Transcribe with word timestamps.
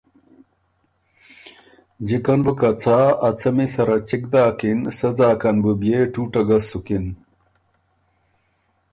جِکن 2.07 2.39
بُوکه 2.45 2.69
څا 2.81 2.99
ا 3.27 3.29
څمی 3.39 3.65
سَرَه 3.73 3.97
چِګ 4.07 4.23
داکن، 4.31 4.79
سۀ 4.97 5.09
ځاکن 5.17 5.55
بُو 5.63 5.71
بيې 5.79 5.97
ټُوټه 6.13 6.41
ګۀ 6.47 6.59
سُکِن۔ 6.69 7.05